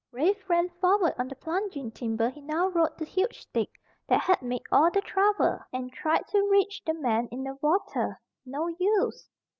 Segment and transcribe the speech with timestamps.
[0.11, 3.69] Rafe ran forward on the plunging timber he now rode the huge stick
[4.07, 8.19] that had made all the trouble, and tried to reach the man in the water.
[8.43, 9.29] No use!